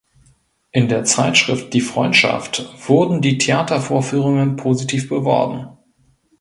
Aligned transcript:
In 0.71 0.87
der 0.87 1.03
Zeitschrift 1.03 1.73
"Die 1.75 1.79
Freundschaft" 1.79 2.67
wurden 2.89 3.21
die 3.21 3.37
Theatervorführungen 3.37 4.55
positiv 4.55 5.07
beworben. 5.09 5.77